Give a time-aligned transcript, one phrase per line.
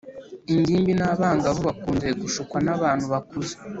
[0.53, 3.55] ingimbi n’abangavu bakunze gushukwa n’abantu bakuze,